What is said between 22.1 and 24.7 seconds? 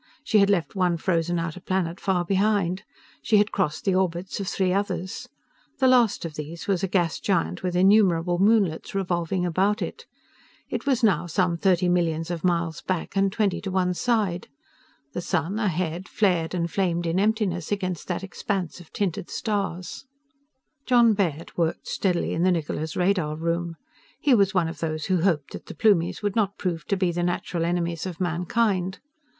in the Niccola's radar room. He was one